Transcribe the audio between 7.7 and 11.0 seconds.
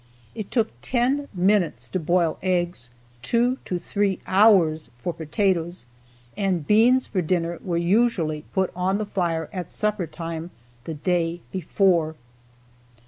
usually put on the fire at supper time the